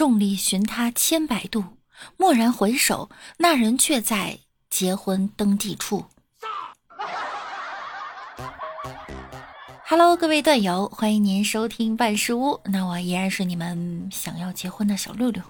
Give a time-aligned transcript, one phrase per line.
[0.00, 1.62] 众里寻他千百度，
[2.16, 4.38] 蓦然回首，那人却在
[4.70, 6.06] 结婚登记处。
[9.84, 12.58] Hello，各位段友，欢迎您收听万事屋。
[12.64, 15.42] 那我依然是你们想要结婚的小六六。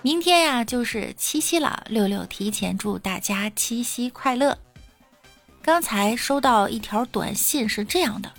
[0.00, 4.56] 明天呀，就是七夕了，六六提前祝大家七夕快乐。
[5.60, 8.32] 刚才收到一条短信，是这样的：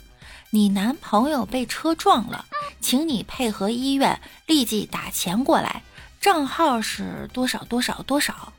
[0.50, 2.44] 你男朋友被车撞了，
[2.80, 5.82] 请你配合医院立即打钱过来，
[6.20, 8.52] 账号是多少多少多少。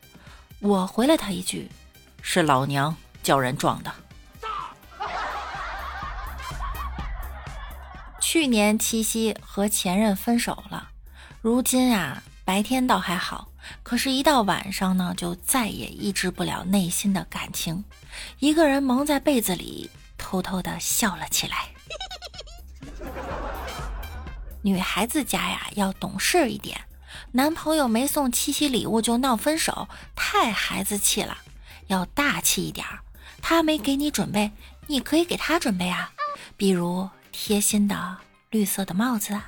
[0.59, 1.69] 我回了他一句：
[2.21, 3.93] 是老娘叫人撞的。
[8.21, 10.89] 去年七夕和前任分手了，
[11.41, 13.47] 如今啊，白天倒还好，
[13.81, 17.83] 可是，一到晚上呢，就再也抑制不了内心的感情，
[18.37, 21.69] 一个人蒙在被子里，偷偷的笑了起来。
[24.61, 26.81] 女孩子家呀，要懂事一点，
[27.31, 31.37] 男朋友没送七夕礼物就闹分手，太孩子气了，
[31.87, 32.85] 要大气一点。
[33.41, 34.51] 他没给你准备，
[34.87, 36.11] 你可以给他准备啊，
[36.57, 37.09] 比如。
[37.31, 38.17] 贴心的
[38.49, 39.39] 绿色的帽子。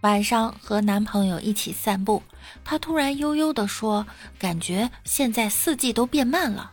[0.00, 2.20] 晚上和男朋友一起散步，
[2.64, 4.04] 他突然悠悠的说
[4.40, 6.72] ：“感觉现在四季都变慢了。”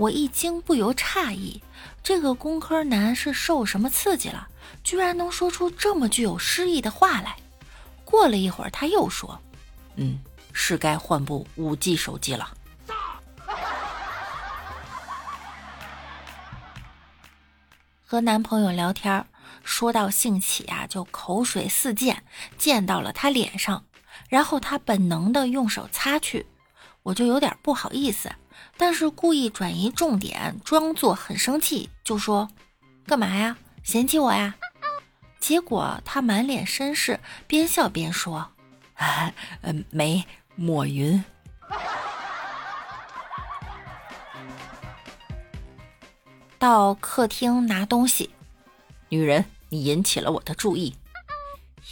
[0.00, 1.62] 我一惊，不由诧异，
[2.02, 4.48] 这个工科男是受什么刺激了，
[4.82, 7.36] 居然能说出这么具有诗意的话来？
[8.02, 9.38] 过了一会儿，他又说
[9.96, 10.18] ：“嗯，
[10.54, 12.50] 是该换部五 G 手机了。
[18.06, 19.26] ”和男朋友聊天，
[19.62, 22.24] 说到兴起啊，就口水四溅，
[22.56, 23.84] 溅到了他脸上，
[24.30, 26.46] 然后他本能的用手擦去，
[27.02, 28.30] 我就有点不好意思，
[28.76, 32.48] 但是故意转移重点，装作很生气，就说
[33.06, 33.56] ：“干嘛呀？
[33.82, 34.54] 嫌弃我呀？”
[35.40, 38.52] 结果他满脸绅士，边笑边说
[39.62, 41.24] ：“嗯，没抹匀。”
[46.58, 48.28] 到客厅拿东西，
[49.08, 50.94] 女人，你引起了我的注意。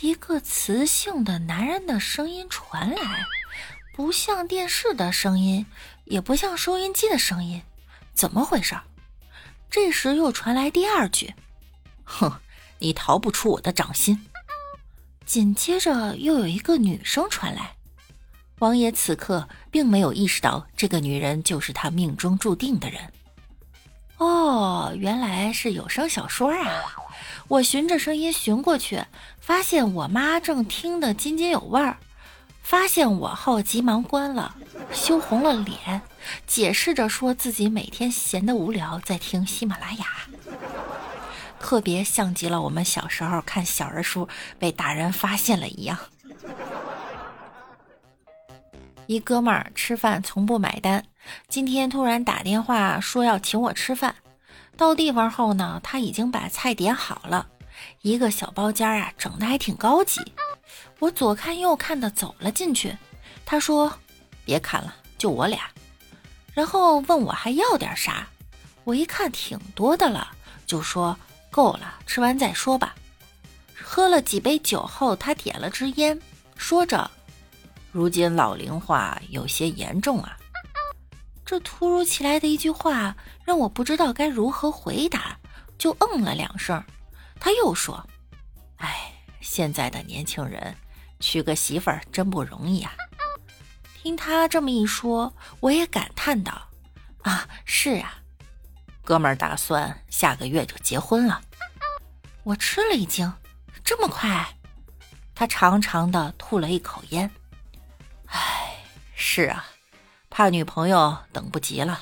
[0.02, 3.25] 一个磁性的男人的声音传来，
[3.98, 5.66] 不像电视的声音，
[6.04, 7.62] 也不像收音机的声音，
[8.14, 8.76] 怎么回事？
[9.69, 11.34] 这时又传来第二句
[12.06, 12.38] ：“哼，
[12.78, 14.25] 你逃不出我的掌心。”
[15.26, 17.72] 紧接着又有一个女声传来。
[18.60, 23.12] 王爷此刻并没有意识到，这个女人就是他命中注定的人。
[24.19, 26.84] 哦，原来是有声小说啊！
[27.48, 29.03] 我循着声音寻过去，
[29.41, 31.98] 发现我妈正听得津津有味儿。
[32.68, 34.54] 发现我后，急忙关了，
[34.92, 36.02] 羞红了脸，
[36.46, 40.06] 解释着说自己每天闲得无聊，在听喜马拉雅，
[41.58, 44.28] 特别像极了我们小时候看小人书
[44.58, 45.96] 被大人发现了一样。
[49.06, 51.02] 一哥们儿吃饭从不买单，
[51.48, 54.14] 今天突然打电话说要请我吃饭。
[54.76, 57.46] 到地方后呢，他已经把菜点好了，
[58.02, 60.20] 一个小包间啊，整的还挺高级。
[60.98, 62.97] 我左看右看的走了进去，
[63.47, 63.92] 他说
[64.44, 65.70] ：“别看了，就我俩。”
[66.53, 68.28] 然后问我还要点啥，
[68.84, 70.28] 我一看挺多的了，
[70.66, 71.16] 就说
[71.50, 72.94] ：“够了，吃完再说吧。”
[73.81, 76.20] 喝了几杯酒后，他点了支烟，
[76.56, 77.10] 说着。
[77.92, 80.37] 如今老龄化有些严重啊！
[81.44, 85.38] 这突如其来的一句话让我不知道该如何回答，
[85.78, 86.82] 就嗯了两声。
[87.41, 88.04] 他又说
[88.76, 90.76] ：“哎，现在的年轻人
[91.20, 92.92] 娶个媳妇儿真不容易啊！”
[94.00, 96.68] 听他这么一说，我也感叹道
[97.22, 98.18] ：“啊，是啊，
[99.02, 101.40] 哥们儿打算下个月就结婚了。”
[102.44, 103.30] 我吃了一惊，
[103.84, 104.56] 这么快？
[105.34, 107.30] 他长长的吐了一口烟。
[109.14, 109.66] 是啊，
[110.30, 112.00] 怕女朋友等不及了。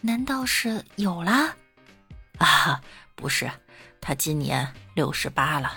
[0.00, 1.54] 难道是有了？
[2.38, 2.82] 啊，
[3.14, 3.48] 不是，
[4.00, 5.72] 他今年六十八了。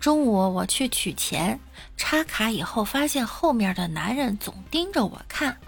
[0.00, 1.60] 中午我去取钱，
[1.98, 5.58] 插卡以后发现后面的男人总盯着我看，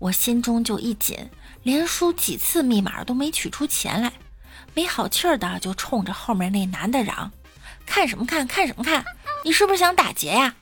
[0.00, 1.30] 我心中就一紧，
[1.62, 4.12] 连输几次密码都没取出钱来，
[4.74, 7.30] 没好气儿的就冲着后面那男的嚷。
[7.86, 8.44] 看什么看？
[8.48, 9.04] 看什么看？
[9.44, 10.56] 你是不是想打劫呀？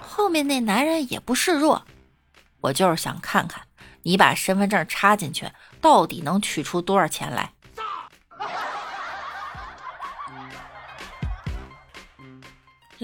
[0.00, 1.84] 后面那男人也不示弱，
[2.62, 3.62] 我就是想看看
[4.04, 5.46] 你把身份证插进去，
[5.82, 7.52] 到底能取出多少钱来。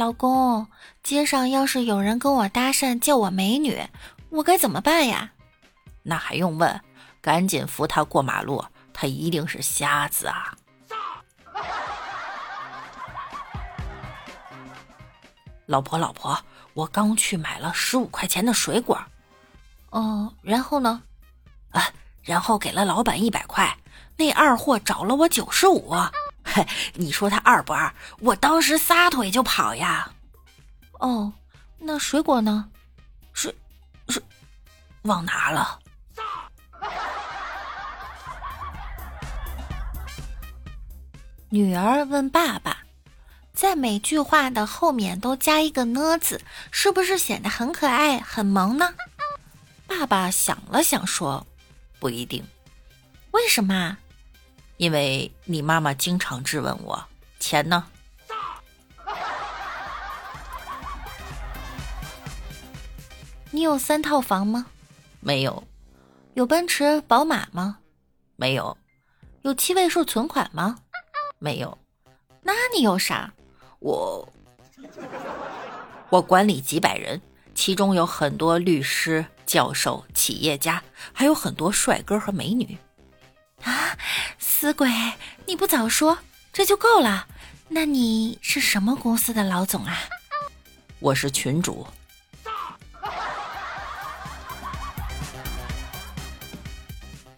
[0.00, 0.66] 老公，
[1.02, 3.78] 街上要是有人跟我搭讪，叫我美女，
[4.30, 5.32] 我该怎么办呀？
[6.02, 6.80] 那还用问？
[7.20, 8.64] 赶紧扶他过马路，
[8.94, 10.56] 他一定是瞎子啊！
[15.66, 16.34] 老婆，老婆，
[16.72, 18.98] 我刚去买了十五块钱的水果。
[19.90, 21.02] 哦，然后呢？
[21.72, 21.92] 啊，
[22.22, 23.76] 然后给了老板一百块，
[24.16, 25.94] 那二货找了我九十五。
[26.52, 27.94] 嘿， 你说他二不二？
[28.18, 30.10] 我当时撒腿就跑呀！
[30.98, 31.32] 哦，
[31.78, 32.68] 那水果呢？
[33.32, 33.54] 水
[34.08, 34.22] 水，
[35.02, 35.78] 忘拿了。
[41.52, 42.78] 女儿问爸爸，
[43.52, 48.94] 在每句话的后面都加一个呢字，是不是显得很可爱、很萌呢？
[49.86, 51.46] 爸爸想了想说
[51.98, 52.46] ：“不一定。
[53.32, 53.98] 为什么？”
[54.80, 57.04] 因为你妈妈经常质问我
[57.38, 57.84] 钱呢？
[63.50, 64.64] 你有三套房吗？
[65.20, 65.62] 没有。
[66.32, 67.76] 有奔驰、宝马吗？
[68.36, 68.74] 没有。
[69.42, 70.78] 有七位数存款吗？
[71.38, 71.76] 没有。
[72.40, 73.30] 那你有啥？
[73.80, 74.26] 我
[76.08, 77.20] 我管理几百人，
[77.54, 80.82] 其中有很多律师、教授、企业家，
[81.12, 82.78] 还有很多帅哥和美女。
[83.62, 83.94] 啊！
[84.60, 84.90] 死鬼，
[85.46, 86.18] 你不早说，
[86.52, 87.26] 这就够了。
[87.70, 89.96] 那你是什么公司的老总啊？
[90.98, 91.86] 我是群主。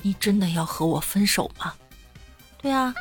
[0.01, 1.73] 你真的要和我分手吗？
[2.59, 2.93] 对啊。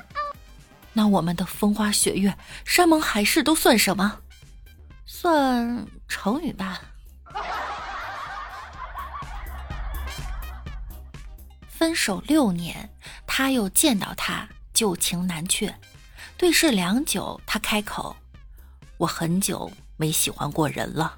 [0.94, 4.19] 那我们的风花雪月、山盟海誓都算什么？
[5.03, 6.79] 算成语吧。
[11.67, 12.88] 分手六年，
[13.41, 15.75] 他又见到他，旧情难却。
[16.38, 18.15] 对视良久，他开口
[18.97, 21.17] ：“我很久没喜欢过人了。”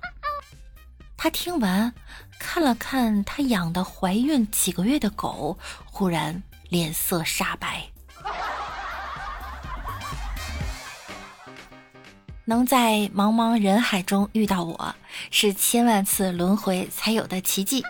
[1.17, 1.93] 他听完，
[2.39, 7.89] 看了看他养的怀孕几个月的狗，忽然脸色煞白。
[12.45, 14.95] 能在茫茫人海中遇到我，
[15.29, 17.83] 是千万次轮回才有的奇迹。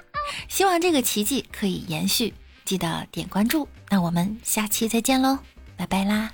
[0.49, 2.33] 希望这个奇迹可以延续。
[2.65, 5.39] 记得点关注，那我们下期再见喽，
[5.75, 6.31] 拜拜啦。